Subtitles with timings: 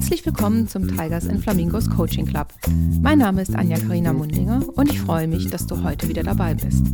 [0.00, 2.54] Herzlich willkommen zum Tigers and Flamingos Coaching Club.
[3.02, 6.54] Mein Name ist Anja Karina Mundinger und ich freue mich, dass du heute wieder dabei
[6.54, 6.86] bist.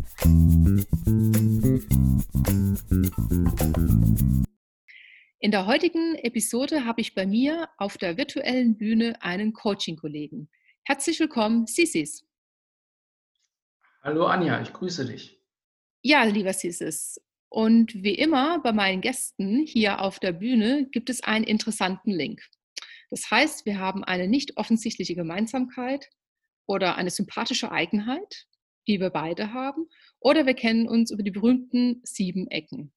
[5.39, 10.49] In der heutigen Episode habe ich bei mir auf der virtuellen Bühne einen Coaching-Kollegen.
[10.83, 12.27] Herzlich willkommen, Sisis.
[14.03, 15.41] Hallo Anja, ich grüße dich.
[16.01, 21.23] Ja, lieber Sisis, und wie immer bei meinen Gästen hier auf der Bühne gibt es
[21.23, 22.41] einen interessanten Link.
[23.09, 26.09] Das heißt, wir haben eine nicht offensichtliche Gemeinsamkeit
[26.65, 28.47] oder eine sympathische Eigenheit,
[28.87, 29.87] die wir beide haben,
[30.19, 32.93] oder wir kennen uns über die berühmten sieben Ecken.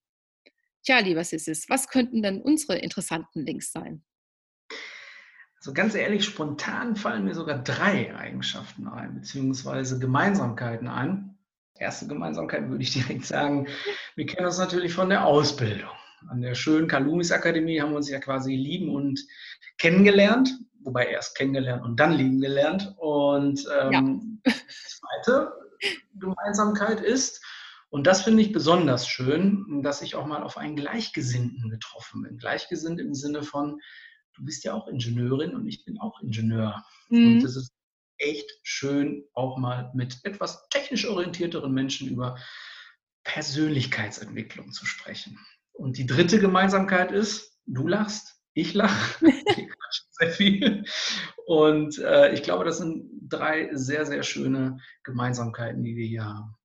[0.83, 4.03] Tja, lieber Sissis, was könnten denn unsere interessanten Links sein?
[5.57, 11.37] Also ganz ehrlich, spontan fallen mir sogar drei Eigenschaften ein, beziehungsweise Gemeinsamkeiten ein
[11.81, 13.67] erste Gemeinsamkeit würde ich direkt sagen,
[14.15, 15.89] wir kennen uns natürlich von der Ausbildung.
[16.29, 19.25] An der schönen Kalumis Akademie haben wir uns ja quasi lieben und
[19.77, 20.49] kennengelernt,
[20.83, 22.93] wobei erst kennengelernt und dann lieben gelernt.
[22.97, 24.53] Und ähm, ja.
[24.87, 25.51] zweite
[26.15, 27.43] Gemeinsamkeit ist,
[27.89, 32.37] und das finde ich besonders schön, dass ich auch mal auf einen Gleichgesinnten getroffen bin.
[32.37, 33.81] Gleichgesinnt im Sinne von,
[34.35, 36.85] du bist ja auch Ingenieurin und ich bin auch Ingenieur.
[37.09, 37.35] Mhm.
[37.35, 37.73] Und das ist
[38.17, 42.37] echt schön, auch mal mit etwas technisch orientierteren Menschen über
[43.25, 45.37] Persönlichkeitsentwicklung zu sprechen.
[45.73, 49.25] Und die dritte Gemeinsamkeit ist, du lachst, ich lache,
[50.19, 50.83] sehr viel.
[51.45, 56.55] Und äh, ich glaube, das sind drei sehr, sehr schöne Gemeinsamkeiten, die wir hier haben.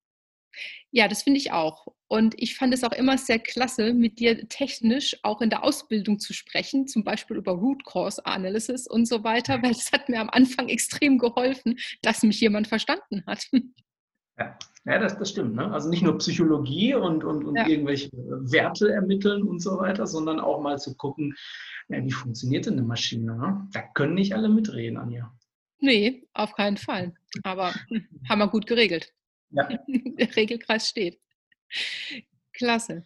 [0.91, 1.87] Ja, das finde ich auch.
[2.09, 6.19] Und ich fand es auch immer sehr klasse, mit dir technisch auch in der Ausbildung
[6.19, 10.21] zu sprechen, zum Beispiel über Root Cause Analysis und so weiter, weil es hat mir
[10.21, 13.47] am Anfang extrem geholfen, dass mich jemand verstanden hat.
[14.39, 15.55] Ja, ja das, das stimmt.
[15.55, 15.71] Ne?
[15.73, 17.67] Also nicht nur Psychologie und, und, und ja.
[17.67, 21.35] irgendwelche Werte ermitteln und so weiter, sondern auch mal zu gucken,
[21.89, 23.37] ja, wie funktioniert denn eine Maschine?
[23.37, 23.69] Ne?
[23.73, 25.33] Da können nicht alle mitreden, Anja.
[25.79, 27.15] Nee, auf keinen Fall.
[27.43, 29.13] Aber hm, haben wir gut geregelt.
[29.51, 29.69] Ja.
[29.87, 31.21] Der Regelkreis steht.
[32.53, 33.05] Klasse.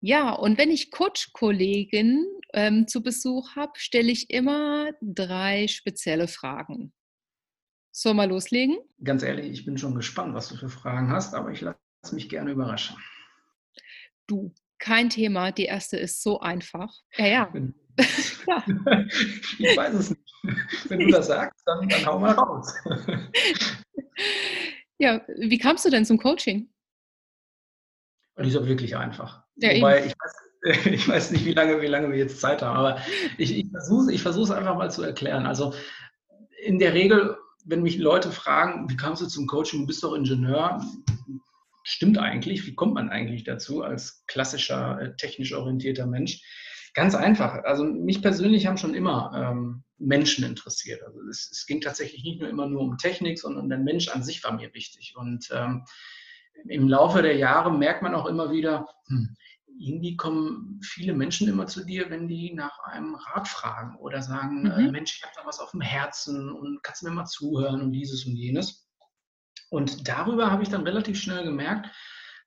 [0.00, 6.92] Ja, und wenn ich Coach-Kollegen ähm, zu Besuch habe, stelle ich immer drei spezielle Fragen.
[7.92, 8.78] Sollen wir loslegen?
[9.02, 11.78] Ganz ehrlich, ich bin schon gespannt, was du für Fragen hast, aber ich lasse
[12.12, 12.96] mich gerne überraschen.
[14.26, 15.50] Du, kein Thema.
[15.52, 16.92] Die erste ist so einfach.
[17.16, 17.52] Ja, ja.
[17.96, 20.22] ich weiß es nicht.
[20.88, 22.72] Wenn du das sagst, dann, dann hau mal raus.
[25.00, 26.68] Ja, wie kamst du denn zum Coaching?
[28.38, 29.44] Die ist auch wirklich einfach.
[29.56, 32.76] Ja, Wobei ich weiß, ich weiß, nicht, wie lange, wie lange wir jetzt Zeit haben,
[32.76, 33.00] aber
[33.38, 35.46] ich, ich versuche es einfach mal zu erklären.
[35.46, 35.72] Also
[36.62, 40.14] in der Regel, wenn mich Leute fragen, wie kamst du zum Coaching, du bist doch
[40.14, 40.80] Ingenieur,
[41.82, 46.42] stimmt eigentlich, wie kommt man eigentlich dazu als klassischer, äh, technisch orientierter Mensch?
[46.94, 47.62] Ganz einfach.
[47.64, 51.02] Also mich persönlich haben schon immer ähm, Menschen interessiert.
[51.04, 54.24] Also es, es, ging tatsächlich nicht nur immer nur um Technik, sondern der Mensch an
[54.24, 55.14] sich war mir wichtig.
[55.16, 55.84] Und ähm,
[56.68, 59.36] im Laufe der Jahre merkt man auch immer wieder, hm,
[59.80, 64.66] irgendwie kommen viele Menschen immer zu dir, wenn die nach einem Rat fragen oder sagen,
[64.66, 64.88] äh, mhm.
[64.88, 67.92] äh, Mensch, ich habe da was auf dem Herzen und kannst mir mal zuhören und
[67.92, 68.86] dieses und jenes.
[69.70, 71.88] Und darüber habe ich dann relativ schnell gemerkt,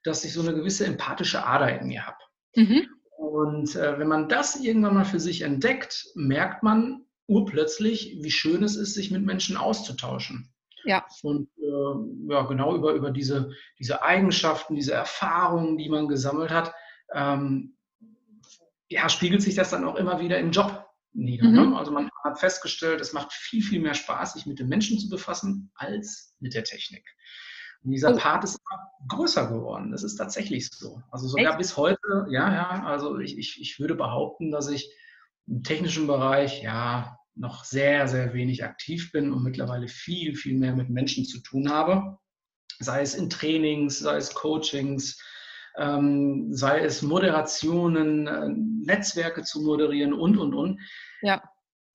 [0.03, 2.17] dass ich so eine gewisse empathische Ader in mir habe.
[2.55, 2.87] Mhm.
[3.17, 8.63] Und äh, wenn man das irgendwann mal für sich entdeckt, merkt man urplötzlich, wie schön
[8.63, 10.53] es ist, sich mit Menschen auszutauschen.
[10.85, 11.05] Ja.
[11.23, 16.73] Und äh, ja, genau über, über diese, diese Eigenschaften, diese Erfahrungen, die man gesammelt hat,
[17.13, 17.75] ähm,
[18.89, 21.47] ja, spiegelt sich das dann auch immer wieder im Job nieder.
[21.47, 21.71] Mhm.
[21.71, 21.77] Ne?
[21.77, 25.09] Also man hat festgestellt, es macht viel, viel mehr Spaß, sich mit den Menschen zu
[25.09, 27.05] befassen, als mit der Technik.
[27.83, 28.17] Und dieser oh.
[28.17, 29.91] Part ist immer größer geworden.
[29.91, 31.01] Das ist tatsächlich so.
[31.11, 31.57] Also sogar Echt?
[31.57, 34.91] bis heute, ja, ja, also ich, ich, ich würde behaupten, dass ich
[35.47, 40.75] im technischen Bereich ja noch sehr, sehr wenig aktiv bin und mittlerweile viel, viel mehr
[40.75, 42.17] mit Menschen zu tun habe.
[42.79, 45.19] Sei es in Trainings, sei es Coachings,
[45.77, 50.79] ähm, sei es Moderationen, äh, Netzwerke zu moderieren und, und, und.
[51.21, 51.41] Ja.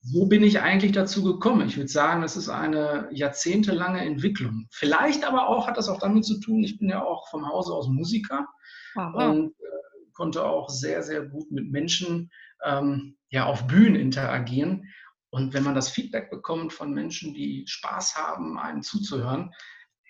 [0.01, 1.67] So bin ich eigentlich dazu gekommen.
[1.67, 4.67] Ich würde sagen, es ist eine jahrzehntelange Entwicklung.
[4.71, 7.73] Vielleicht aber auch hat das auch damit zu tun, ich bin ja auch vom Hause
[7.73, 8.47] aus Musiker
[8.95, 9.29] Aha.
[9.29, 12.31] und äh, konnte auch sehr, sehr gut mit Menschen
[12.63, 14.85] ähm, ja, auf Bühnen interagieren.
[15.31, 19.51] Und wenn man das Feedback bekommt von Menschen, die Spaß haben, einem zuzuhören,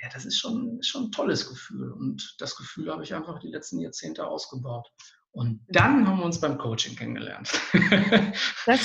[0.02, 1.92] ja, das ist schon, schon ein tolles Gefühl.
[1.92, 4.92] Und das Gefühl habe ich einfach die letzten Jahrzehnte ausgebaut.
[5.32, 7.48] Und dann haben wir uns beim Coaching kennengelernt.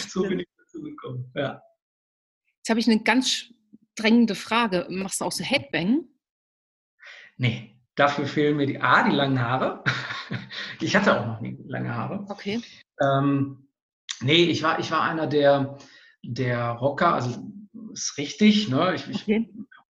[0.08, 1.31] so bin ich dazu gekommen.
[1.34, 1.62] Ja.
[2.58, 3.46] Jetzt habe ich eine ganz
[3.94, 4.87] drängende Frage.
[4.90, 6.05] Machst du auch so Headbang?
[7.37, 9.84] Nee, dafür fehlen mir die A, die langen Haare.
[10.81, 12.26] Ich hatte auch noch nie lange Haare.
[12.28, 12.61] Okay.
[13.00, 13.69] Ähm,
[14.20, 15.78] nee, ich war, ich war einer, der
[16.26, 17.43] der Rocker, also
[17.93, 18.94] ist richtig, ne?
[18.94, 19.26] ich, ich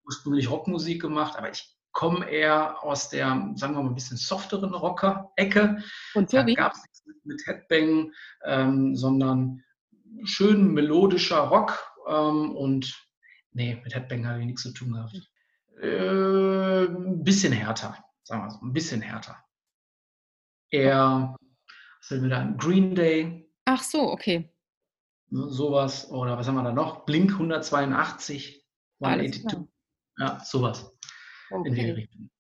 [0.06, 4.74] ursprünglich Rockmusik gemacht, aber ich komme eher aus der, sagen wir mal, ein bisschen softeren
[4.74, 5.82] Rocker-Ecke.
[6.14, 8.12] Und so da gab es nichts mit, mit Headbang,
[8.44, 9.62] ähm, sondern
[10.24, 12.94] schön melodischer Rock ähm, und
[13.52, 15.14] nee, mit Headbang habe ich nichts zu tun gehabt.
[15.80, 19.38] Äh, ein bisschen härter, sagen wir so, ein bisschen härter.
[20.70, 21.36] Eher,
[22.00, 22.52] was sind wir da?
[22.56, 23.48] Green Day.
[23.66, 24.52] Ach so, okay.
[25.30, 27.04] Ne, sowas, oder was haben wir da noch?
[27.06, 28.64] Blink 182,
[29.00, 29.68] 182.
[30.19, 30.90] Ja, sowas.
[31.50, 31.69] Okay.
[31.69, 32.31] In die Richtung.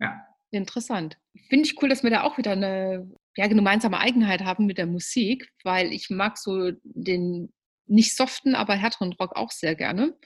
[0.00, 0.26] Ja.
[0.50, 1.18] Interessant.
[1.48, 4.86] Finde ich cool, dass wir da auch wieder eine ja, gemeinsame Eigenheit haben mit der
[4.86, 7.52] Musik, weil ich mag so den
[7.86, 10.16] nicht soften, aber härteren Rock auch sehr gerne.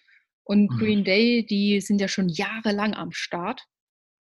[0.44, 0.78] Und mhm.
[0.78, 3.62] Green Day, die sind ja schon jahrelang am Start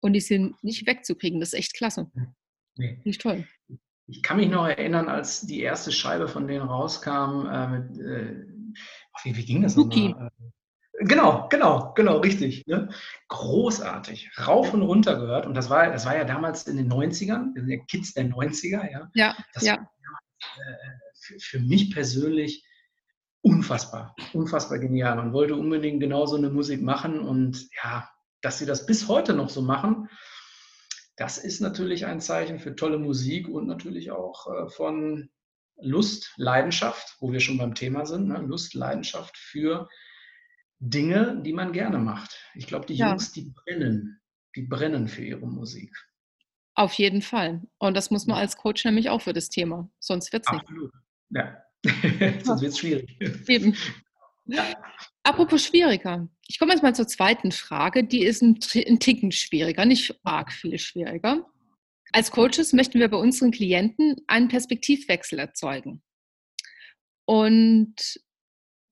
[0.01, 1.39] und die sind nicht wegzukriegen.
[1.39, 2.11] Das ist echt klasse.
[2.75, 2.99] Nee.
[3.03, 3.47] Nicht toll.
[4.07, 8.45] Ich kann mich noch erinnern, als die erste Scheibe von denen rauskam, äh, mit, äh,
[9.23, 10.31] wie, wie, ging das nochmal?
[10.99, 12.65] Äh, genau, genau, genau, richtig.
[12.67, 12.89] Ne?
[13.27, 14.31] Großartig.
[14.37, 15.45] Rauf und runter gehört.
[15.45, 18.25] Und das war, das war ja damals in den 90ern, wir sind ja Kids der
[18.25, 19.09] 90er, ja.
[19.13, 19.35] Ja.
[19.53, 19.77] Das ja.
[19.77, 19.89] War,
[20.57, 22.65] äh, für, für mich persönlich
[23.41, 25.15] unfassbar, unfassbar genial.
[25.15, 28.09] Man wollte unbedingt genau so eine Musik machen und ja,
[28.41, 30.09] dass sie das bis heute noch so machen,
[31.15, 35.29] das ist natürlich ein Zeichen für tolle Musik und natürlich auch äh, von
[35.81, 38.37] Lust, Leidenschaft, wo wir schon beim Thema sind, ne?
[38.39, 39.89] Lust, Leidenschaft für
[40.79, 42.37] Dinge, die man gerne macht.
[42.55, 43.09] Ich glaube, die ja.
[43.09, 44.21] Jungs, die brennen,
[44.55, 45.95] die brennen für ihre Musik.
[46.75, 47.61] Auf jeden Fall.
[47.77, 49.91] Und das muss man als Coach nämlich auch für das Thema.
[49.99, 50.61] Sonst wird es nicht.
[50.61, 50.91] Absolut.
[51.29, 51.61] Ja,
[52.43, 53.17] Sonst wird es schwierig.
[53.47, 53.75] Eben.
[54.45, 54.65] Ja.
[55.23, 56.27] Apropos schwieriger.
[56.47, 58.03] Ich komme jetzt mal zur zweiten Frage.
[58.03, 61.45] Die ist ein, ein Ticken schwieriger, nicht arg viel schwieriger.
[62.11, 66.01] Als Coaches möchten wir bei unseren Klienten einen Perspektivwechsel erzeugen.
[67.25, 68.19] Und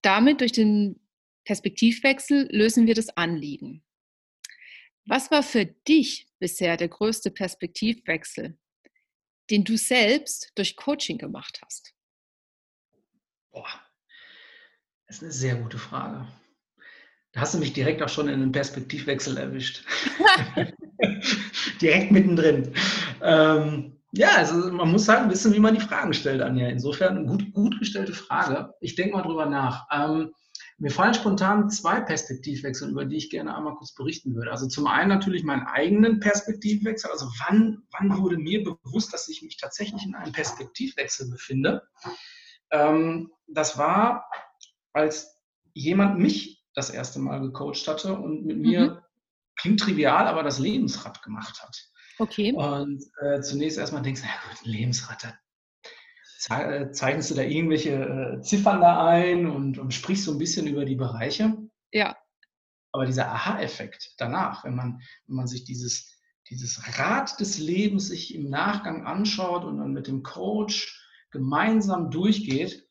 [0.04, 1.00] damit durch den
[1.48, 3.82] Perspektivwechsel lösen wir das Anliegen.
[5.06, 8.58] Was war für dich bisher der größte Perspektivwechsel,
[9.50, 11.94] den du selbst durch Coaching gemacht hast?
[13.52, 13.82] Boah,
[15.08, 16.28] das ist eine sehr gute Frage.
[17.32, 19.86] Da hast du mich direkt auch schon in einen Perspektivwechsel erwischt.
[21.82, 22.74] direkt mittendrin.
[23.22, 26.68] Ähm, ja, also man muss halt wissen, wie man die Fragen stellt, Anja.
[26.68, 28.74] Insofern eine gut, gut gestellte Frage.
[28.82, 29.88] Ich denke mal drüber nach.
[29.94, 30.34] Ähm,
[30.80, 34.52] mir fallen spontan zwei Perspektivwechsel, über die ich gerne einmal kurz berichten würde.
[34.52, 37.10] Also zum einen natürlich meinen eigenen Perspektivwechsel.
[37.10, 41.82] Also wann, wann wurde mir bewusst, dass ich mich tatsächlich in einem Perspektivwechsel befinde?
[42.70, 44.30] Ähm, das war,
[44.94, 45.40] als
[45.74, 48.98] jemand mich das erste Mal gecoacht hatte und mit mir, mhm.
[49.60, 51.76] klingt trivial, aber das Lebensrad gemacht hat.
[52.20, 52.54] Okay.
[52.54, 55.24] Und äh, zunächst erstmal denkst du, ja gut, ein Lebensrad,
[56.48, 60.86] zeichnest du da irgendwelche äh, Ziffern da ein und, und sprichst so ein bisschen über
[60.86, 61.58] die Bereiche.
[61.92, 62.16] Ja.
[62.92, 68.34] Aber dieser Aha-Effekt danach, wenn man, wenn man sich dieses, dieses Rad des Lebens sich
[68.34, 72.88] im Nachgang anschaut und dann mit dem Coach gemeinsam durchgeht,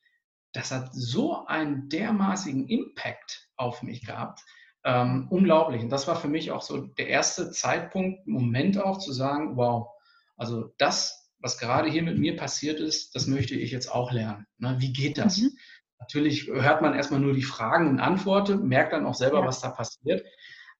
[0.52, 4.40] das hat so einen dermaßigen Impact auf mich gehabt.
[4.84, 5.82] Ähm, unglaublich.
[5.82, 9.88] Und das war für mich auch so der erste Zeitpunkt, Moment auch zu sagen, wow,
[10.36, 14.46] also das, was gerade hier mit mir passiert ist, das möchte ich jetzt auch lernen.
[14.58, 15.38] Ne, wie geht das?
[15.38, 15.56] Mhm.
[16.00, 19.46] Natürlich hört man erstmal nur die Fragen und Antworten, merkt dann auch selber, ja.
[19.46, 20.26] was da passiert.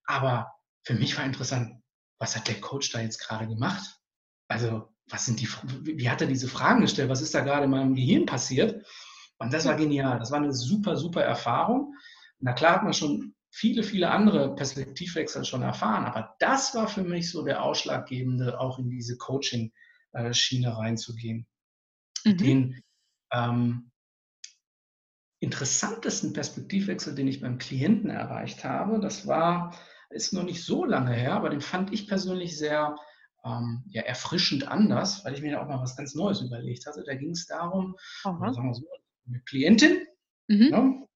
[0.07, 1.81] Aber für mich war interessant,
[2.19, 4.01] was hat der Coach da jetzt gerade gemacht?
[4.49, 5.49] Also was sind die,
[5.83, 7.11] wie hat er diese Fragen gestellt?
[7.11, 8.85] Was ist da gerade in meinem Gehirn passiert?
[9.39, 10.19] Und das war genial.
[10.19, 11.95] Das war eine super, super Erfahrung.
[12.41, 17.05] Na klar hat man schon viele, viele andere Perspektivwechsel schon erfahren, aber das war für
[17.05, 19.17] mich so der ausschlaggebende, auch in diese
[20.17, 21.47] Coaching-Schiene reinzugehen.
[22.25, 22.37] Mhm.
[22.37, 22.83] Den
[23.33, 23.91] ähm,
[25.41, 29.77] interessantesten Perspektivwechsel, den ich beim Klienten erreicht habe, das war,
[30.11, 32.97] ist noch nicht so lange her, aber den fand ich persönlich sehr
[33.45, 37.05] ähm, ja, erfrischend anders, weil ich mir da auch mal was ganz Neues überlegt hatte.
[37.07, 38.87] Da ging es darum, sagen wir so,
[39.29, 40.07] eine Klientin
[40.49, 40.69] mhm.
[40.71, 41.09] ne,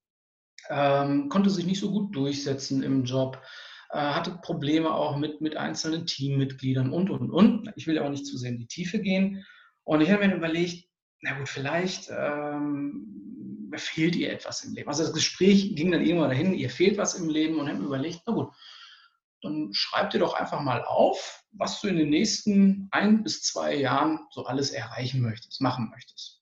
[0.68, 5.56] ähm, konnte sich nicht so gut durchsetzen im Job, äh, hatte Probleme auch mit, mit
[5.56, 7.72] einzelnen Teammitgliedern und, und, und.
[7.76, 9.44] Ich will aber nicht zu sehr in die Tiefe gehen.
[9.84, 10.88] Und ich habe mir überlegt,
[11.22, 14.88] na gut, vielleicht ähm, fehlt ihr etwas im Leben.
[14.88, 17.86] Also das Gespräch ging dann irgendwann dahin, ihr fehlt was im Leben und habe mir
[17.86, 18.52] überlegt, na gut,
[19.42, 23.74] dann schreib dir doch einfach mal auf, was du in den nächsten ein bis zwei
[23.74, 26.39] Jahren so alles erreichen möchtest, machen möchtest.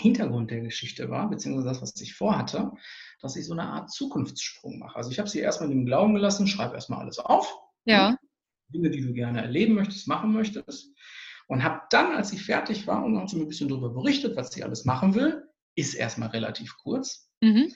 [0.00, 2.72] Hintergrund der Geschichte war, beziehungsweise das, was ich vorhatte,
[3.20, 4.96] dass ich so eine Art Zukunftssprung mache.
[4.96, 7.54] Also ich habe sie erstmal in dem Glauben gelassen, schreib erstmal alles auf.
[7.84, 8.16] Ja.
[8.72, 10.92] Dinge, die du gerne erleben möchtest, machen möchtest.
[11.46, 14.62] Und habe dann, als sie fertig war und mir ein bisschen darüber berichtet, was sie
[14.62, 17.72] alles machen will, ist erstmal relativ kurz, mhm.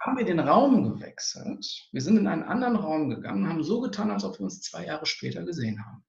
[0.00, 1.88] haben wir den Raum gewechselt.
[1.92, 4.86] Wir sind in einen anderen Raum gegangen, haben so getan, als ob wir uns zwei
[4.86, 6.04] Jahre später gesehen haben.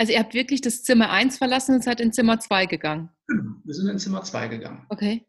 [0.00, 3.10] Also ihr habt wirklich das Zimmer 1 verlassen und seid in Zimmer 2 gegangen?
[3.26, 4.86] Genau, wir sind in Zimmer 2 gegangen.
[4.88, 5.26] Okay.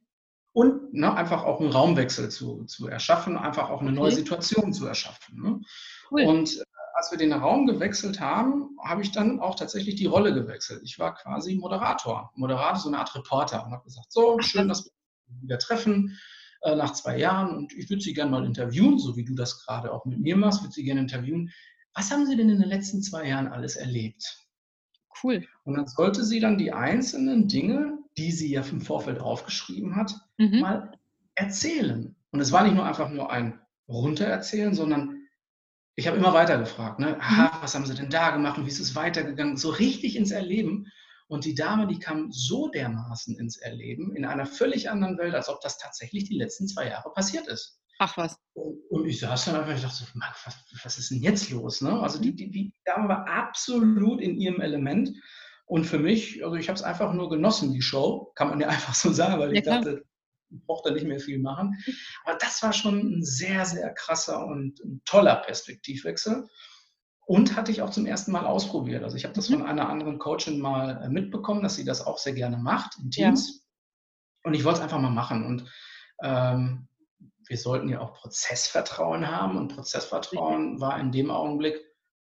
[0.53, 3.99] Und ne, einfach auch einen Raumwechsel zu, zu erschaffen, einfach auch eine okay.
[3.99, 5.41] neue Situation zu erschaffen.
[5.41, 5.61] Ne?
[6.09, 6.21] Cool.
[6.21, 6.63] Und äh,
[6.93, 10.83] als wir den Raum gewechselt haben, habe ich dann auch tatsächlich die Rolle gewechselt.
[10.85, 12.31] Ich war quasi Moderator.
[12.35, 14.91] Moderator, so eine Art Reporter und habe gesagt, so, schön, dass wir
[15.33, 16.17] uns wieder treffen
[16.61, 19.65] äh, nach zwei Jahren und ich würde Sie gerne mal interviewen, so wie du das
[19.65, 21.51] gerade auch mit mir machst, würde Sie gerne interviewen.
[21.93, 24.40] Was haben Sie denn in den letzten zwei Jahren alles erlebt?
[25.23, 25.45] Cool.
[25.63, 30.15] Und dann sollte sie dann die einzelnen Dinge, die sie ja im Vorfeld aufgeschrieben hat,
[30.37, 30.59] mhm.
[30.59, 30.91] mal
[31.35, 32.15] erzählen.
[32.31, 35.21] Und es war nicht nur einfach nur ein Runtererzählen, sondern
[35.95, 37.19] ich habe immer weiter gefragt, ne?
[37.19, 39.57] Aha, was haben sie denn da gemacht und wie ist es weitergegangen?
[39.57, 40.87] So richtig ins Erleben.
[41.27, 45.47] Und die Dame, die kam so dermaßen ins Erleben, in einer völlig anderen Welt, als
[45.47, 47.79] ob das tatsächlich die letzten zwei Jahre passiert ist.
[47.99, 48.35] Ach was.
[48.53, 51.81] Und ich saß dann einfach, ich dachte so, Mann, was, was ist denn jetzt los?
[51.81, 51.99] Ne?
[51.99, 55.11] Also die, die, die Dame war absolut in ihrem Element.
[55.65, 58.67] Und für mich, also ich habe es einfach nur genossen, die Show, kann man ja
[58.69, 59.81] einfach so sagen, weil ja, ich klar.
[59.81, 60.03] dachte,
[60.49, 61.77] ich brauche da nicht mehr viel machen.
[62.25, 66.47] Aber das war schon ein sehr, sehr krasser und toller Perspektivwechsel.
[67.25, 69.03] Und hatte ich auch zum ersten Mal ausprobiert.
[69.03, 69.59] Also ich habe das mhm.
[69.59, 73.09] von einer anderen Coachin mal äh, mitbekommen, dass sie das auch sehr gerne macht in
[73.09, 73.47] Teams.
[73.47, 74.49] Ja.
[74.49, 75.45] Und ich wollte es einfach mal machen.
[75.45, 75.71] Und
[76.23, 76.89] ähm,
[77.47, 81.79] wir sollten ja auch Prozessvertrauen haben und Prozessvertrauen war in dem Augenblick,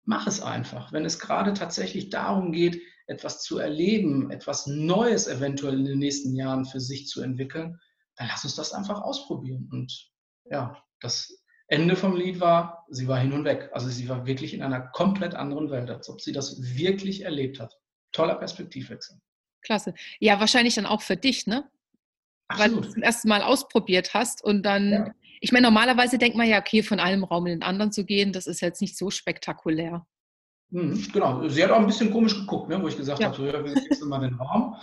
[0.04, 0.92] mach es einfach.
[0.92, 6.34] Wenn es gerade tatsächlich darum geht, etwas zu erleben, etwas Neues eventuell in den nächsten
[6.34, 7.78] Jahren für sich zu entwickeln,
[8.16, 9.68] dann lass uns das einfach ausprobieren.
[9.72, 10.10] Und
[10.44, 13.70] ja, das Ende vom Lied war, sie war hin und weg.
[13.72, 17.60] Also sie war wirklich in einer komplett anderen Welt, als ob sie das wirklich erlebt
[17.60, 17.74] hat.
[18.12, 19.18] Toller Perspektivwechsel.
[19.62, 19.94] Klasse.
[20.18, 21.70] Ja, wahrscheinlich dann auch für dich, ne?
[22.56, 25.14] Weil du es zum ersten Mal ausprobiert hast und dann, ja.
[25.40, 28.32] ich meine, normalerweise denkt man ja, okay, von einem Raum in den anderen zu gehen,
[28.32, 30.06] das ist jetzt nicht so spektakulär.
[30.70, 33.26] Mhm, genau, sie hat auch ein bisschen komisch geguckt, ne, wo ich gesagt ja.
[33.26, 34.76] habe, so, ja, wir wechseln mal den Raum.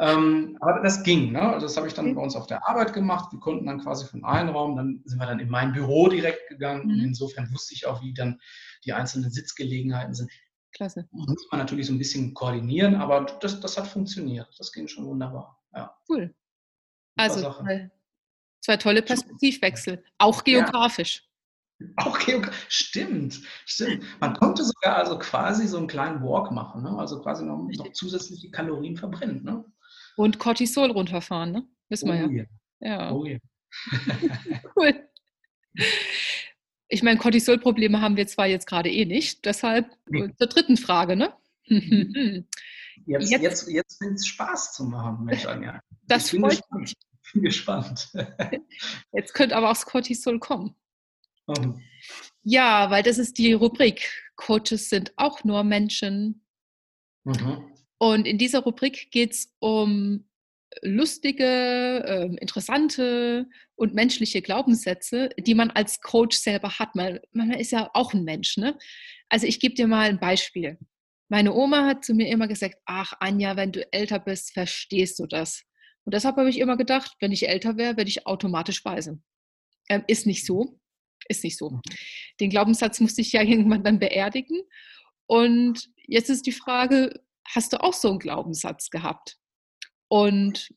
[0.00, 1.40] Ähm, aber das ging, ne?
[1.40, 2.14] Also das habe ich dann mhm.
[2.14, 3.32] bei uns auf der Arbeit gemacht.
[3.32, 6.48] Wir konnten dann quasi von einem Raum, dann sind wir dann in mein Büro direkt
[6.48, 6.86] gegangen.
[6.86, 7.00] Mhm.
[7.04, 8.40] insofern wusste ich auch, wie dann
[8.84, 10.30] die einzelnen Sitzgelegenheiten sind.
[10.72, 11.08] Klasse.
[11.10, 14.48] Muss man natürlich so ein bisschen koordinieren, aber das, das hat funktioniert.
[14.58, 15.58] Das ging schon wunderbar.
[15.74, 15.96] Ja.
[16.08, 16.32] Cool.
[17.18, 17.90] Also zwei,
[18.60, 21.16] zwei, tolle Perspektivwechsel, auch geografisch.
[21.16, 21.22] Ja.
[21.96, 24.02] Auch geografisch, stimmt, stimmt.
[24.18, 26.90] Man konnte sogar also quasi so einen kleinen Walk machen, ne?
[26.98, 29.44] also quasi noch, noch zusätzliche Kalorien verbrennen.
[29.44, 29.64] Ne?
[30.16, 31.68] Und Cortisol runterfahren, ne?
[31.88, 32.44] wissen wir oh, ja.
[32.80, 33.12] Ja.
[33.12, 33.38] Oh, yeah.
[34.76, 35.08] cool.
[36.88, 40.32] Ich meine, Cortisolprobleme haben wir zwar jetzt gerade eh nicht, deshalb nee.
[40.36, 41.32] zur dritten Frage, ne?
[43.06, 45.80] Jetzt, jetzt, jetzt, jetzt fängt es Spaß zu machen, Mensch, Anja.
[46.08, 46.94] Das freut mich
[47.32, 48.08] bin gespannt.
[49.12, 50.74] Jetzt könnte aber auch das Cortisol kommen.
[51.46, 51.74] Oh.
[52.42, 54.10] Ja, weil das ist die Rubrik.
[54.36, 56.44] Coaches sind auch nur Menschen.
[57.24, 57.74] Mhm.
[57.98, 60.28] Und in dieser Rubrik geht es um
[60.82, 66.94] lustige, äh, interessante und menschliche Glaubenssätze, die man als Coach selber hat.
[66.94, 68.56] Man, man ist ja auch ein Mensch.
[68.56, 68.78] Ne?
[69.28, 70.78] Also ich gebe dir mal ein Beispiel.
[71.28, 75.26] Meine Oma hat zu mir immer gesagt, ach Anja, wenn du älter bist, verstehst du
[75.26, 75.62] das.
[76.08, 79.20] Und deshalb habe ich immer gedacht, wenn ich älter wäre, werde ich automatisch weise.
[79.90, 80.80] Ähm, ist nicht so.
[81.28, 81.68] Ist nicht so.
[81.68, 81.82] Mhm.
[82.40, 84.62] Den Glaubenssatz musste ich ja irgendwann dann beerdigen.
[85.26, 87.12] Und jetzt ist die Frage,
[87.46, 89.36] hast du auch so einen Glaubenssatz gehabt?
[90.08, 90.70] Und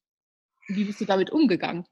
[0.68, 1.86] wie bist du damit umgegangen?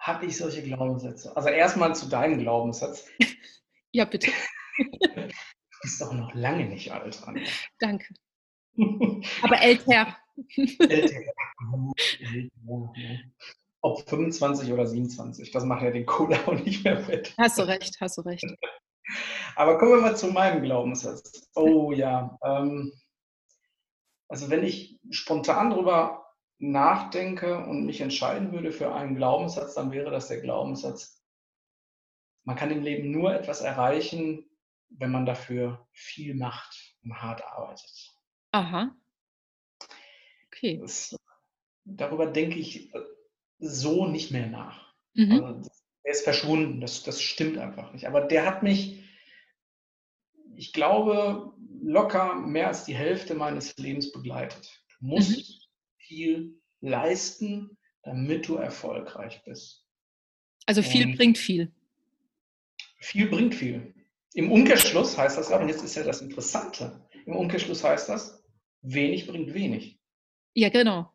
[0.00, 1.36] Habe ich solche Glaubenssätze?
[1.36, 3.06] Also erstmal zu deinem Glaubenssatz.
[3.92, 4.32] ja, bitte.
[4.78, 5.28] du
[5.80, 7.40] bist doch noch lange nicht alt dran.
[7.78, 8.14] Danke.
[9.42, 10.16] Aber älter.
[10.56, 11.20] älter.
[13.80, 17.34] Ob 25 oder 27, das macht ja den Cola auch nicht mehr fett.
[17.38, 18.46] Hast du recht, hast du recht.
[19.56, 21.48] Aber kommen wir mal zu meinem Glaubenssatz.
[21.54, 22.38] Oh ja.
[22.44, 22.92] Ähm,
[24.28, 26.26] also wenn ich spontan darüber
[26.58, 31.22] nachdenke und mich entscheiden würde für einen Glaubenssatz, dann wäre das der Glaubenssatz,
[32.44, 34.44] man kann im Leben nur etwas erreichen,
[34.90, 38.17] wenn man dafür viel macht und hart arbeitet.
[38.52, 38.94] Aha.
[40.46, 40.78] Okay.
[40.80, 41.16] Das,
[41.84, 43.00] darüber denke ich äh,
[43.58, 44.94] so nicht mehr nach.
[45.14, 45.44] Mhm.
[45.44, 45.70] Also,
[46.02, 48.06] er ist verschwunden, das, das stimmt einfach nicht.
[48.06, 49.02] Aber der hat mich,
[50.56, 51.52] ich glaube,
[51.82, 54.82] locker mehr als die Hälfte meines Lebens begleitet.
[54.98, 55.44] Du musst mhm.
[55.98, 59.84] viel leisten, damit du erfolgreich bist.
[60.66, 61.72] Also viel und bringt viel.
[62.98, 63.94] Viel bringt viel.
[64.34, 68.37] Im Umkehrschluss heißt das auch, und jetzt ist ja das Interessante, im Umkehrschluss heißt das,
[68.82, 70.00] wenig bringt wenig.
[70.54, 71.12] Ja, genau.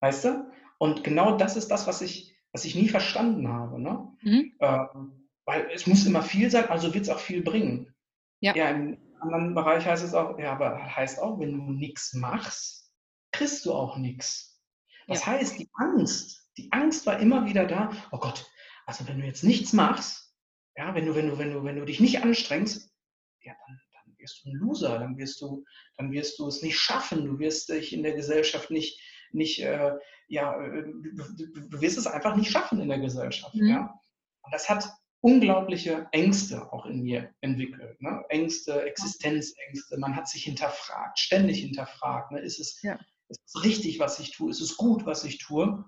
[0.00, 0.50] Weißt du?
[0.78, 3.80] Und genau das ist das, was ich, was ich nie verstanden habe.
[3.80, 4.12] Ne?
[4.22, 4.56] Mhm.
[4.60, 7.94] Ähm, weil es muss immer viel sein, also wird es auch viel bringen.
[8.40, 8.54] Ja.
[8.54, 12.92] ja, im anderen Bereich heißt es auch, ja, aber heißt auch, wenn du nichts machst,
[13.32, 14.62] kriegst du auch nichts.
[15.06, 15.26] Das ja.
[15.28, 18.50] heißt, die Angst, die Angst war immer wieder da, oh Gott,
[18.86, 20.34] also wenn du jetzt nichts machst,
[20.76, 22.92] ja, wenn du, wenn du, wenn du, wenn du dich nicht anstrengst,
[23.40, 23.85] ja, dann, dann
[24.26, 25.64] wirst du ein Loser, dann wirst du,
[25.96, 29.00] dann wirst du es nicht schaffen, du wirst dich in der Gesellschaft nicht,
[29.32, 29.92] nicht, äh,
[30.28, 33.68] ja, äh, du, wirst es einfach nicht schaffen in der Gesellschaft, mhm.
[33.68, 34.00] ja.
[34.42, 34.88] Und das hat
[35.20, 38.00] unglaubliche Ängste auch in mir entwickelt.
[38.00, 38.24] Ne?
[38.28, 42.30] Ängste, Existenzängste, man hat sich hinterfragt, ständig hinterfragt.
[42.30, 42.40] Ne?
[42.40, 42.98] Ist, es, ja.
[43.28, 44.50] ist es richtig, was ich tue?
[44.50, 45.84] Ist es gut, was ich tue?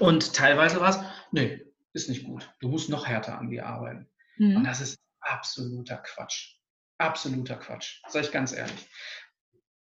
[0.00, 0.98] Und teilweise war es,
[1.30, 1.60] nee,
[1.92, 2.52] ist nicht gut.
[2.60, 4.08] Du musst noch härter an dir arbeiten.
[4.38, 4.56] Mhm.
[4.56, 6.57] Und das ist absoluter Quatsch.
[6.98, 8.88] Absoluter Quatsch, sag ich ganz ehrlich.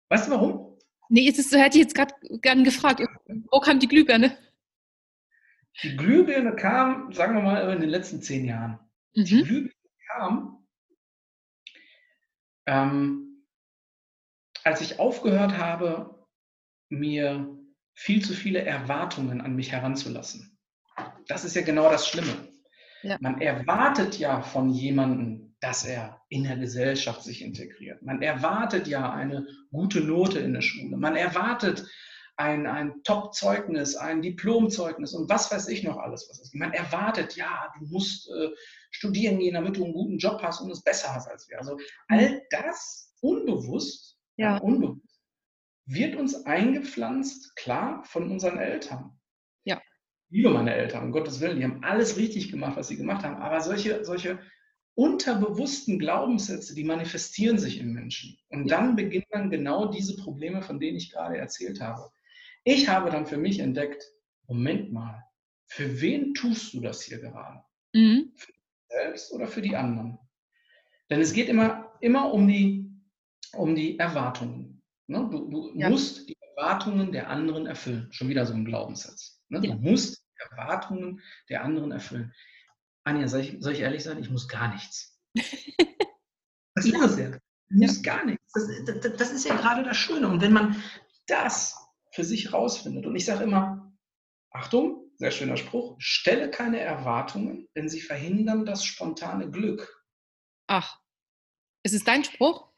[0.09, 0.79] Weißt du warum?
[1.09, 3.03] Nee, es ist, hätte ich jetzt gerade gern gefragt,
[3.51, 4.37] wo kam die Glühbirne?
[5.83, 8.79] Die Glühbirne kam, sagen wir mal, in den letzten zehn Jahren.
[9.15, 9.25] Mhm.
[9.25, 9.75] Die Glühbirne
[10.13, 10.67] kam,
[12.67, 13.47] ähm,
[14.65, 16.27] als ich aufgehört habe,
[16.89, 17.57] mir
[17.95, 20.59] viel zu viele Erwartungen an mich heranzulassen.
[21.29, 22.53] Das ist ja genau das Schlimme.
[23.03, 23.17] Ja.
[23.21, 28.01] Man erwartet ja von jemandem, dass er in der Gesellschaft sich integriert.
[28.01, 30.97] Man erwartet ja eine gute Note in der Schule.
[30.97, 31.85] Man erwartet
[32.37, 36.29] ein, ein Top-Zeugnis, ein Diplomzeugnis und was weiß ich noch alles.
[36.31, 36.55] Was ist.
[36.55, 38.51] Man erwartet, ja, du musst äh,
[38.93, 41.59] studieren gehen, damit du einen guten Job hast und es besser hast als wir.
[41.59, 44.59] Also all das unbewusst, ja.
[44.59, 45.21] unbewusst
[45.87, 49.19] wird uns eingepflanzt, klar, von unseren Eltern.
[49.65, 49.83] Ja.
[50.29, 53.37] Liebe meine Eltern, um Gottes Willen, die haben alles richtig gemacht, was sie gemacht haben.
[53.37, 54.39] Aber solche, solche
[54.97, 58.37] unterbewussten Glaubenssätze, die manifestieren sich im Menschen.
[58.49, 62.11] Und dann beginnen dann genau diese Probleme, von denen ich gerade erzählt habe.
[62.65, 64.03] Ich habe dann für mich entdeckt,
[64.49, 65.23] Moment mal,
[65.67, 67.63] für wen tust du das hier gerade?
[67.93, 68.33] Mhm.
[68.35, 70.19] Für dich selbst oder für die anderen?
[71.11, 72.91] Denn es geht immer, immer um, die,
[73.53, 74.83] um die Erwartungen.
[75.09, 75.29] Ne?
[75.31, 75.91] Du, du ja.
[75.91, 78.09] musst die Erwartungen der anderen erfüllen.
[78.13, 79.43] Schon wieder so ein Glaubenssatz.
[79.51, 79.61] Ne?
[79.61, 79.77] Du ja.
[79.77, 82.33] musst die Erwartungen der anderen erfüllen.
[83.07, 84.19] Anja, soll ich, soll ich ehrlich sein?
[84.19, 85.19] Ich muss gar nichts.
[86.79, 87.31] Das ist es ja.
[87.31, 87.39] Du
[87.71, 88.53] musst gar nichts.
[88.53, 90.29] Das, das, das ist ja gerade das Schöne.
[90.29, 90.77] Und wenn man
[91.27, 91.75] das
[92.13, 93.07] für sich rausfindet.
[93.07, 93.97] Und ich sage immer,
[94.51, 100.05] Achtung, sehr schöner Spruch, stelle keine Erwartungen, denn sie verhindern das spontane Glück.
[100.67, 100.99] Ach,
[101.83, 102.71] ist es dein Spruch?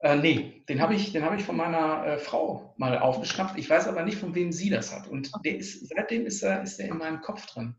[0.00, 3.58] Äh, nee, den habe ich, hab ich von meiner äh, Frau mal aufgeschnappt.
[3.58, 5.06] Ich weiß aber nicht, von wem sie das hat.
[5.06, 7.74] Und der ist, seitdem ist er, ist er in meinem Kopf drin.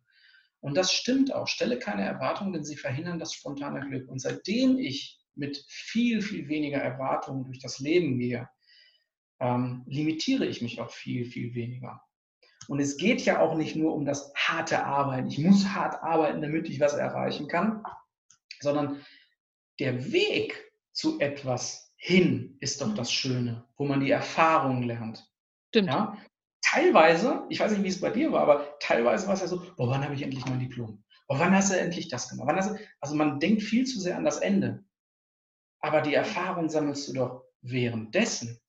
[0.61, 1.47] Und das stimmt auch.
[1.47, 4.09] Stelle keine Erwartungen, denn sie verhindern das spontane Glück.
[4.09, 8.49] Und seitdem ich mit viel, viel weniger Erwartungen durch das Leben gehe,
[9.39, 12.01] ähm, limitiere ich mich auch viel, viel weniger.
[12.67, 15.29] Und es geht ja auch nicht nur um das harte Arbeiten.
[15.29, 17.83] Ich muss hart arbeiten, damit ich was erreichen kann,
[18.59, 19.03] sondern
[19.79, 25.25] der Weg zu etwas hin ist doch das Schöne, wo man die Erfahrung lernt.
[25.69, 25.87] Stimmt.
[25.87, 26.17] Ja?
[26.71, 29.59] Teilweise, ich weiß nicht, wie es bei dir war, aber teilweise war es ja so,
[29.75, 31.03] boah, wann habe ich endlich mein Diplom?
[31.27, 32.63] Boah, wann hast du endlich das gemacht?
[32.63, 34.83] Du, also man denkt viel zu sehr an das Ende.
[35.79, 38.59] Aber die Erfahrung sammelst du doch währenddessen.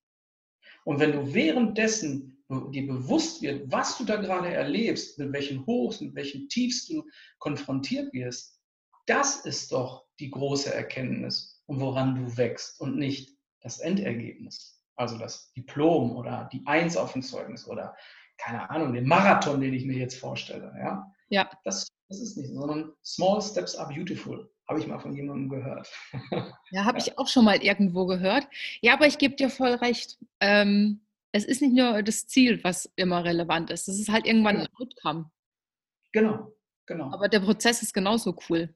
[0.85, 6.01] Und wenn du währenddessen dir bewusst wird, was du da gerade erlebst, mit welchen Hochs,
[6.01, 7.07] mit welchen Tiefs du
[7.39, 8.63] konfrontiert wirst,
[9.05, 14.80] das ist doch die große Erkenntnis und woran du wächst und nicht das Endergebnis.
[14.97, 17.97] Also das Diplom oder die Eins auf dem Zeugnis oder
[18.37, 20.73] keine Ahnung, den Marathon, den ich mir jetzt vorstelle.
[20.79, 21.51] Ja, ja.
[21.65, 24.51] Das, das ist nicht, sondern small steps are beautiful.
[24.69, 25.91] Habe ich mal von jemandem gehört.
[26.73, 27.05] Ja, habe ja.
[27.05, 28.47] ich auch schon mal irgendwo gehört.
[28.81, 30.19] Ja, aber ich gebe dir voll recht.
[30.39, 31.01] Ähm,
[31.33, 33.89] es ist nicht nur das Ziel, was immer relevant ist.
[33.89, 34.69] Es ist halt irgendwann genau.
[34.69, 35.31] ein Outcome.
[36.13, 36.53] Genau,
[36.87, 37.13] genau.
[37.13, 38.73] Aber der Prozess ist genauso cool.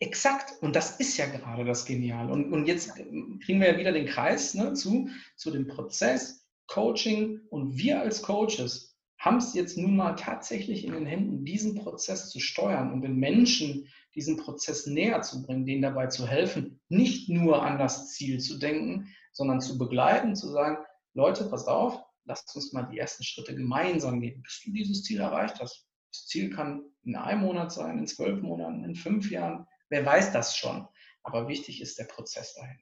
[0.00, 0.62] Exakt.
[0.62, 2.30] Und das ist ja gerade das Genial.
[2.30, 7.40] Und, und jetzt kriegen wir ja wieder den Kreis ne, zu, zu dem Prozess, Coaching.
[7.50, 12.30] Und wir als Coaches haben es jetzt nun mal tatsächlich in den Händen, diesen Prozess
[12.30, 17.28] zu steuern und den Menschen diesen Prozess näher zu bringen, denen dabei zu helfen, nicht
[17.28, 20.78] nur an das Ziel zu denken, sondern zu begleiten, zu sagen,
[21.14, 25.20] Leute, passt auf, lasst uns mal die ersten Schritte gemeinsam gehen, bis du dieses Ziel
[25.20, 25.86] erreicht hast.
[26.14, 30.32] Das Ziel kann in einem Monat sein, in zwölf Monaten, in fünf Jahren, wer weiß
[30.32, 30.86] das schon.
[31.24, 32.78] Aber wichtig ist der Prozess dahin.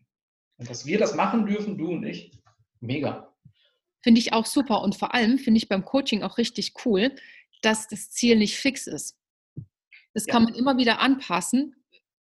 [0.58, 2.30] Und dass wir das machen dürfen, du und ich,
[2.80, 3.34] mega.
[4.02, 4.82] Finde ich auch super.
[4.82, 7.14] Und vor allem finde ich beim Coaching auch richtig cool,
[7.62, 9.18] dass das Ziel nicht fix ist.
[10.12, 10.32] Das ja.
[10.34, 11.74] kann man immer wieder anpassen,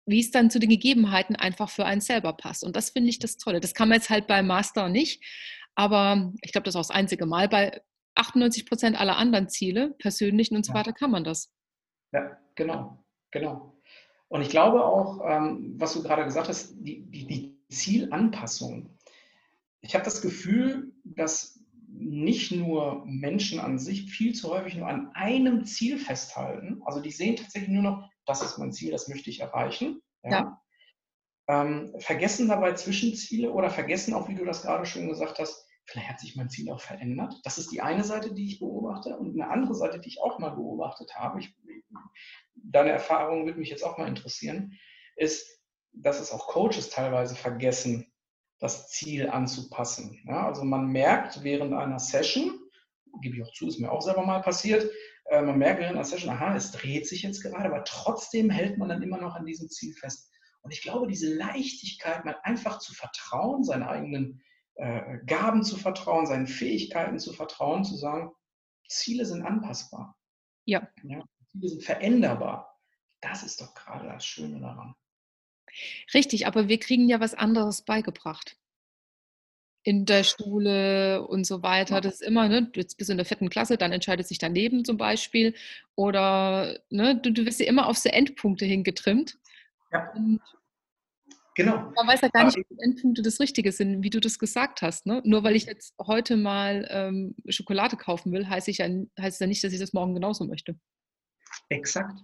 [0.06, 2.63] wie es dann zu den Gegebenheiten einfach für einen selber passt.
[2.63, 3.60] Und das finde ich das Tolle.
[3.60, 5.22] Das kann man jetzt halt beim Master nicht.
[5.76, 7.82] Aber ich glaube, das ist auch das einzige Mal bei
[8.15, 11.52] 98 Prozent aller anderen Ziele, persönlichen und so weiter, kann man das.
[12.12, 13.78] Ja, genau, genau.
[14.28, 18.97] Und ich glaube auch, ähm, was du gerade gesagt hast, die, die, die Zielanpassung.
[19.82, 25.12] Ich habe das Gefühl, dass nicht nur Menschen an sich viel zu häufig nur an
[25.13, 26.82] einem Ziel festhalten.
[26.86, 30.02] Also die sehen tatsächlich nur noch, das ist mein Ziel, das möchte ich erreichen.
[30.23, 30.32] Ja.
[30.32, 30.62] ja.
[31.47, 36.10] Ähm, vergessen dabei Zwischenziele oder vergessen auch, wie du das gerade schon gesagt hast, vielleicht
[36.10, 37.36] hat sich mein Ziel auch verändert.
[37.43, 39.17] Das ist die eine Seite, die ich beobachte.
[39.17, 41.54] Und eine andere Seite, die ich auch mal beobachtet habe, ich,
[42.56, 44.74] deine Erfahrung würde mich jetzt auch mal interessieren,
[45.15, 48.12] ist, dass es auch Coaches teilweise vergessen,
[48.60, 50.24] das Ziel anzupassen.
[50.26, 52.60] Ja, also man merkt während einer Session,
[53.22, 54.89] gebe ich auch zu, ist mir auch selber mal passiert,
[55.26, 58.78] äh, man merkt während einer Session, aha, es dreht sich jetzt gerade, aber trotzdem hält
[58.78, 60.32] man dann immer noch an diesem Ziel fest.
[60.62, 64.41] Und ich glaube, diese Leichtigkeit, mal einfach zu vertrauen, seinen eigenen
[64.75, 68.31] äh, Gaben zu vertrauen, seinen Fähigkeiten zu vertrauen, zu sagen,
[68.88, 70.15] Ziele sind anpassbar.
[70.65, 70.88] Ja.
[71.03, 71.23] ja.
[71.51, 72.79] Ziele sind veränderbar.
[73.21, 74.95] Das ist doch gerade das Schöne daran.
[76.13, 78.57] Richtig, aber wir kriegen ja was anderes beigebracht.
[79.86, 81.99] In der Schule und so weiter.
[81.99, 84.55] Das ist immer, ne, jetzt bist du in der vierten Klasse, dann entscheidet sich dein
[84.55, 85.55] Leben zum Beispiel.
[85.95, 89.38] Oder ne, du, du wirst ja immer auf so Endpunkte hingetrimmt.
[89.91, 90.12] Ja.
[90.13, 90.41] Und
[91.56, 91.92] Genau.
[91.96, 95.06] Man weiß ja gar nicht, wie Endpunkte das Richtige sind, wie du das gesagt hast.
[95.06, 95.22] Ne?
[95.24, 98.88] Nur weil ich jetzt heute mal ähm, Schokolade kaufen will, heißt, ich ja,
[99.20, 100.80] heißt ja nicht, dass ich das morgen genauso möchte.
[101.70, 102.20] Exakt.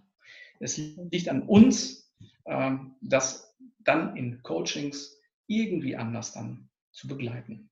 [0.60, 2.12] Es liegt an uns,
[2.46, 7.70] ähm, das dann in Coachings irgendwie anders dann zu begleiten.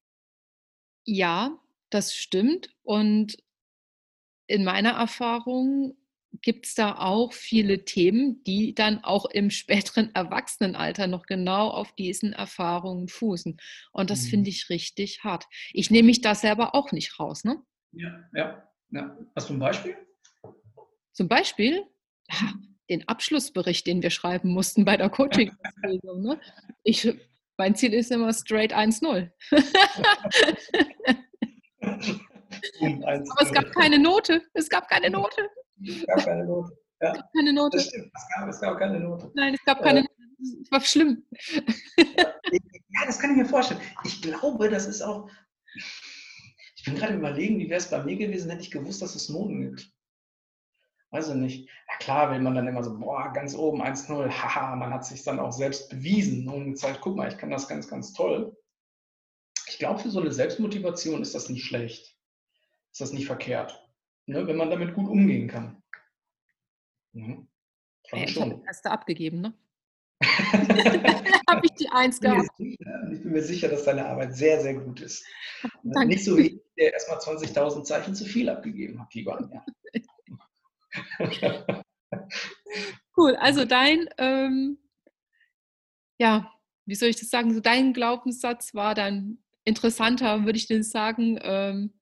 [1.05, 2.75] Ja, das stimmt.
[2.83, 3.37] Und
[4.47, 5.97] in meiner Erfahrung
[6.41, 11.93] gibt es da auch viele Themen, die dann auch im späteren Erwachsenenalter noch genau auf
[11.95, 13.57] diesen Erfahrungen fußen.
[13.91, 14.29] Und das mhm.
[14.29, 15.45] finde ich richtig hart.
[15.73, 17.43] Ich nehme mich da selber auch nicht raus.
[17.43, 17.61] Ne?
[17.93, 19.17] Ja, ja, ja.
[19.35, 19.95] Hast du ein Beispiel?
[21.13, 21.83] Zum Beispiel
[22.29, 22.53] ja,
[22.89, 26.21] den Abschlussbericht, den wir schreiben mussten bei der Coaching-Ausbildung.
[26.21, 26.39] Ne?
[27.57, 29.31] mein Ziel ist immer straight 1-0.
[32.81, 34.43] Aber es gab keine Note.
[34.53, 35.49] Es gab keine Note.
[35.87, 36.77] Es gab keine Note.
[37.01, 37.11] Ja.
[37.11, 37.77] Es gab keine Note.
[37.77, 39.31] Das stimmt, es gab, es gab keine Note.
[39.35, 40.61] Nein, es gab keine äh, Note.
[40.61, 41.23] Es war schlimm.
[42.89, 43.81] Ja, das kann ich mir vorstellen.
[44.05, 45.29] Ich glaube, das ist auch.
[46.75, 49.29] Ich bin gerade überlegen, wie wäre es bei mir gewesen, hätte ich gewusst, dass es
[49.29, 49.91] Noten gibt.
[51.11, 51.69] Weiß ich nicht.
[51.87, 55.21] Na klar, will man dann immer so, boah, ganz oben 1-0, haha, man hat sich
[55.23, 58.57] dann auch selbst bewiesen und gezeigt, guck mal, ich kann das ganz, ganz toll.
[59.67, 62.17] Ich glaube, für so eine Selbstmotivation ist das nicht schlecht.
[62.93, 63.86] Ist das nicht verkehrt
[64.27, 65.81] ne, wenn man damit gut umgehen kann.
[67.13, 67.47] Mhm.
[68.11, 69.53] Ja, ich habe die erste abgegeben, ne?
[71.49, 72.49] habe ich die Eins gehabt.
[72.57, 75.25] Ich bin mir sicher, dass deine Arbeit sehr, sehr gut ist.
[75.83, 76.07] Danke.
[76.07, 79.65] Nicht so wie ich, der erstmal 20.000 Zeichen zu viel abgegeben hat, lieber Anja.
[83.17, 84.79] cool, also dein, ähm,
[86.17, 86.51] ja,
[86.85, 91.37] wie soll ich das sagen, so dein Glaubenssatz war dann interessanter, würde ich denn sagen,
[91.41, 91.96] ähm,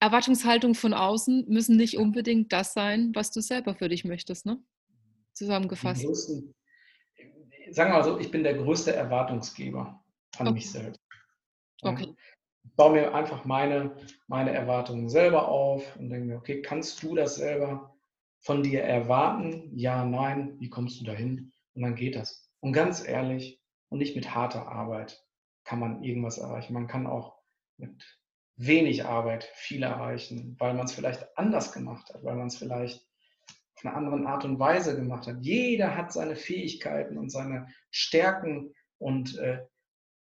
[0.00, 4.62] Erwartungshaltung von außen müssen nicht unbedingt das sein, was du selber für dich möchtest, ne?
[5.34, 6.04] Zusammengefasst.
[6.04, 6.54] Größten,
[7.70, 10.02] sagen wir mal so, ich bin der größte Erwartungsgeber
[10.38, 10.54] an okay.
[10.54, 11.00] mich selbst.
[11.82, 12.14] Okay.
[12.64, 13.94] Ich baue mir einfach meine,
[14.26, 17.94] meine Erwartungen selber auf und denke mir, okay, kannst du das selber
[18.40, 19.70] von dir erwarten?
[19.76, 21.52] Ja, nein, wie kommst du dahin?
[21.74, 22.50] Und dann geht das.
[22.60, 25.24] Und ganz ehrlich, und nicht mit harter Arbeit
[25.64, 26.72] kann man irgendwas erreichen.
[26.72, 27.38] Man kann auch
[27.76, 28.19] mit
[28.60, 33.00] wenig Arbeit viel erreichen, weil man es vielleicht anders gemacht hat, weil man es vielleicht
[33.76, 35.38] auf eine andere Art und Weise gemacht hat.
[35.40, 39.64] Jeder hat seine Fähigkeiten und seine Stärken und äh,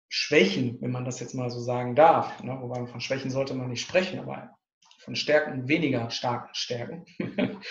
[0.07, 2.41] Schwächen, wenn man das jetzt mal so sagen darf.
[2.41, 2.57] Ne?
[2.61, 4.55] Wobei von Schwächen sollte man nicht sprechen, aber
[4.99, 7.05] von Stärken weniger starken Stärken.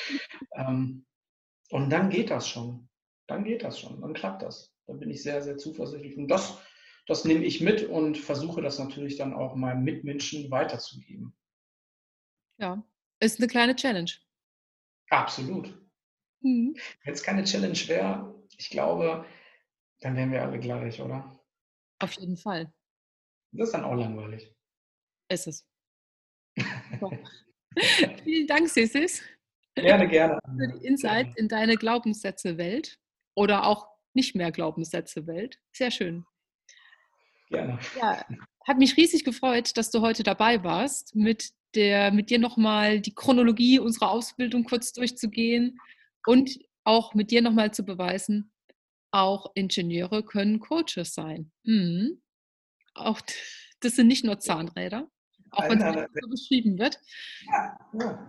[0.55, 1.07] ähm,
[1.71, 2.89] und dann geht das schon.
[3.27, 4.01] Dann geht das schon.
[4.03, 4.75] Dann klappt das.
[4.87, 6.19] Da bin ich sehr, sehr zuversichtlich.
[6.19, 6.59] Und das
[7.11, 11.37] das nehme ich mit und versuche das natürlich dann auch meinen Mitmenschen weiterzugeben.
[12.59, 12.87] Ja,
[13.19, 14.13] ist eine kleine Challenge.
[15.09, 15.77] Absolut.
[16.41, 16.77] Mhm.
[17.03, 19.27] Wenn es keine Challenge wäre, ich glaube,
[19.99, 21.37] dann wären wir alle gleich, oder?
[21.99, 22.73] Auf jeden Fall.
[23.51, 24.55] Das ist dann auch langweilig.
[25.29, 25.69] Ist es.
[28.23, 29.21] Vielen Dank, Sissis.
[29.75, 30.39] Gerne, gerne.
[30.45, 33.01] Für die Insights in deine Glaubenssätze-Welt
[33.35, 35.59] oder auch nicht mehr Glaubenssätze-Welt.
[35.73, 36.25] Sehr schön.
[37.51, 37.79] Gerne.
[37.99, 38.25] Ja,
[38.67, 43.15] hat mich riesig gefreut, dass du heute dabei warst, mit, der, mit dir nochmal die
[43.15, 45.79] Chronologie unserer Ausbildung kurz durchzugehen
[46.27, 48.53] und auch mit dir nochmal zu beweisen,
[49.11, 51.51] auch Ingenieure können Coaches sein.
[51.65, 52.23] Mhm.
[52.95, 53.21] Auch
[53.81, 55.09] das sind nicht nur Zahnräder.
[55.51, 57.01] auch wenn es so beschrieben wird.
[57.47, 58.27] Ja, ja.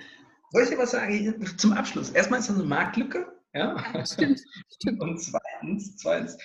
[0.52, 1.46] Soll ich dir was sagen?
[1.58, 2.10] Zum Abschluss.
[2.10, 3.32] Erstmal ist das eine Marktlücke.
[3.54, 4.42] Ja, ja stimmt,
[4.74, 5.02] stimmt.
[5.02, 6.38] Und zweitens, zweitens,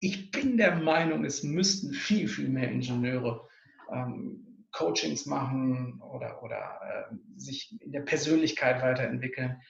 [0.00, 3.48] ich bin der Meinung, es müssten viel, viel mehr Ingenieure
[3.92, 9.60] ähm, Coachings machen oder, oder äh, sich in der Persönlichkeit weiterentwickeln.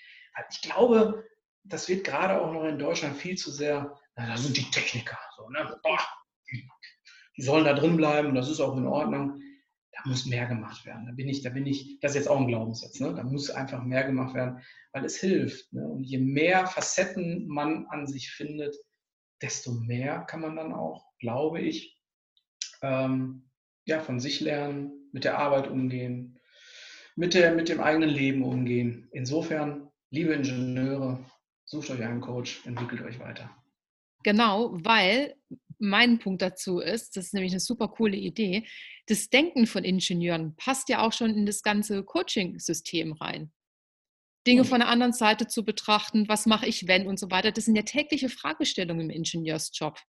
[0.50, 1.24] Ich glaube,
[1.64, 5.18] das wird gerade auch noch in Deutschland viel zu sehr, na, da sind die Techniker,
[5.36, 5.78] so, ne?
[5.82, 5.98] Boah,
[6.50, 9.40] die, sollen da drin bleiben, das ist auch in Ordnung.
[9.92, 11.06] Da muss mehr gemacht werden.
[11.06, 13.14] Da bin ich, da bin ich, das ist jetzt auch ein Glaubenssatz, ne?
[13.14, 14.60] da muss einfach mehr gemacht werden,
[14.92, 15.72] weil es hilft.
[15.72, 15.86] Ne?
[15.86, 18.76] Und je mehr Facetten man an sich findet,
[19.42, 22.00] desto mehr kann man dann auch, glaube ich,
[22.82, 23.50] ähm,
[23.84, 26.38] ja, von sich lernen, mit der Arbeit umgehen,
[27.16, 29.08] mit, der, mit dem eigenen Leben umgehen.
[29.12, 31.24] Insofern, liebe Ingenieure,
[31.64, 33.50] sucht euch einen Coach, entwickelt euch weiter.
[34.24, 35.34] Genau, weil
[35.78, 38.66] mein Punkt dazu ist, das ist nämlich eine super coole Idee,
[39.06, 43.52] das Denken von Ingenieuren passt ja auch schon in das ganze Coaching-System rein.
[44.48, 47.52] Dinge von der anderen Seite zu betrachten, was mache ich, wenn und so weiter.
[47.52, 50.00] Das sind ja tägliche Fragestellungen im Ingenieursjob.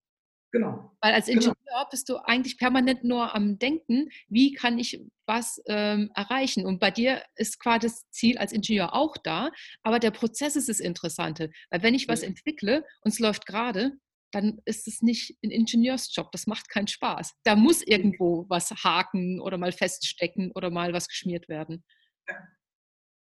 [0.53, 0.97] Genau.
[1.01, 1.39] Weil als genau.
[1.39, 1.89] Ingenieur genau.
[1.91, 6.65] bist du eigentlich permanent nur am Denken, wie kann ich was ähm, erreichen.
[6.65, 9.51] Und bei dir ist quasi das Ziel als Ingenieur auch da,
[9.83, 11.51] aber der Prozess ist das Interessante.
[11.71, 12.29] Weil wenn ich was ja.
[12.29, 13.93] entwickle und es läuft gerade,
[14.31, 16.31] dann ist es nicht ein Ingenieursjob.
[16.33, 17.35] Das macht keinen Spaß.
[17.45, 21.85] Da muss irgendwo was haken oder mal feststecken oder mal was geschmiert werden.
[22.29, 22.37] Ja,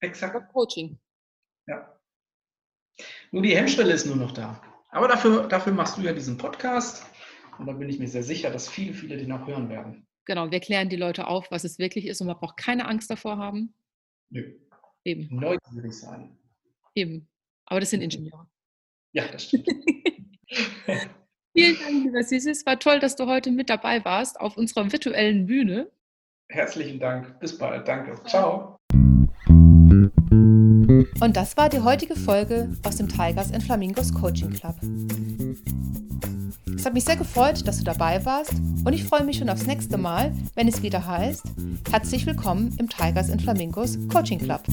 [0.01, 0.51] exakt.
[0.53, 0.97] Coaching.
[1.67, 1.99] Ja.
[3.31, 4.61] Nur die Hemmschwelle ist nur noch da.
[4.89, 7.05] Aber dafür, dafür machst du ja diesen Podcast
[7.57, 10.07] und da bin ich mir sehr sicher, dass viele, viele den auch hören werden.
[10.25, 13.09] Genau, wir klären die Leute auf, was es wirklich ist und man braucht keine Angst
[13.09, 13.73] davor haben.
[14.29, 14.59] Nö.
[15.03, 15.27] Eben.
[15.35, 16.37] Neugierig sein.
[16.95, 17.27] Eben.
[17.65, 18.47] Aber das sind Ingenieure.
[19.13, 19.67] Ja, das stimmt.
[21.55, 22.51] Vielen Dank, lieber Sisi.
[22.51, 25.91] Es war toll, dass du heute mit dabei warst auf unserer virtuellen Bühne.
[26.49, 27.39] Herzlichen Dank.
[27.39, 27.87] Bis bald.
[27.87, 28.23] Danke.
[28.25, 28.78] Ciao.
[29.47, 34.75] Und das war die heutige Folge aus dem Tigers and Flamingos Coaching Club.
[36.75, 38.53] Es hat mich sehr gefreut, dass du dabei warst
[38.85, 41.43] und ich freue mich schon aufs nächste Mal, wenn es wieder heißt,
[41.91, 44.63] herzlich willkommen im Tigers and Flamingos Coaching Club.